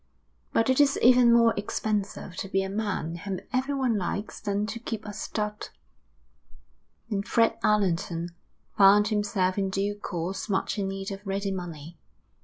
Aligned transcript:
But 0.51 0.67
it 0.71 0.81
is 0.81 0.97
even 1.03 1.31
more 1.31 1.53
expensive 1.55 2.35
to 2.37 2.49
be 2.49 2.63
a 2.63 2.71
man 2.71 3.17
whom 3.17 3.39
everyone 3.53 3.99
likes 3.99 4.41
than 4.41 4.65
to 4.65 4.79
keep 4.79 5.05
a 5.05 5.13
stud, 5.13 5.67
and 7.11 7.23
Fred 7.23 7.59
Allerton 7.63 8.29
found 8.75 9.09
himself 9.09 9.59
in 9.59 9.69
due 9.69 9.93
course 9.93 10.49
much 10.49 10.79
in 10.79 10.87
need 10.87 11.11
of 11.11 11.21
ready 11.27 11.51
money. 11.51 11.99